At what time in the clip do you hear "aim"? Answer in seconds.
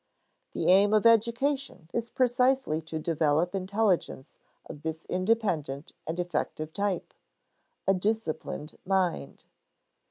0.65-0.95